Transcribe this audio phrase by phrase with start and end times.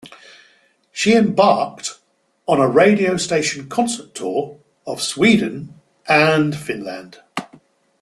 [0.91, 1.99] She embarked
[2.47, 7.19] on a Radio Station's Concert Tour of Sweden and Finland.